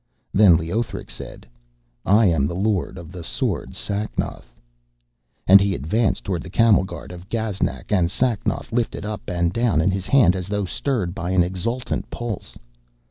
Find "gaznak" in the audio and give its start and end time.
7.29-7.91